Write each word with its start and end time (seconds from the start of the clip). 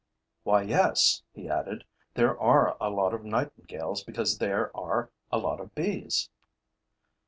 'Why, 0.41 0.63
yes,' 0.63 1.21
he 1.31 1.47
added, 1.47 1.83
'there 2.15 2.35
are 2.41 2.75
a 2.81 2.89
lot 2.89 3.13
of 3.13 3.23
nightingales 3.23 4.03
because 4.03 4.39
there 4.39 4.75
are 4.75 5.11
a 5.31 5.37
lot 5.37 5.59
of 5.61 5.75
bees. 5.75 6.31